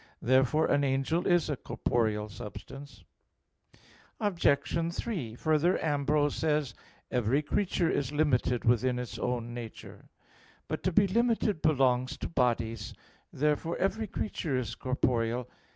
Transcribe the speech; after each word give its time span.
Therefore 0.19 0.65
an 0.65 0.83
angel 0.83 1.27
is 1.27 1.47
a 1.47 1.55
corporeal 1.55 2.27
substance. 2.27 3.03
Obj. 4.19 4.91
3: 4.95 5.35
Further, 5.35 5.79
Ambrose 5.79 6.33
says 6.33 6.71
(De 6.71 6.71
Spir. 6.71 6.79
Sanct. 6.79 6.83
i, 6.87 7.15
7): 7.17 7.23
"Every 7.27 7.41
creature 7.43 7.89
is 7.91 8.11
limited 8.11 8.65
within 8.65 8.97
its 8.97 9.19
own 9.19 9.53
nature." 9.53 10.09
But 10.67 10.81
to 10.85 10.91
be 10.91 11.05
limited 11.05 11.61
belongs 11.61 12.17
to 12.17 12.27
bodies. 12.27 12.95
Therefore, 13.31 13.77
every 13.77 14.07
creature 14.07 14.57
is 14.57 14.73
corporeal. 14.73 15.47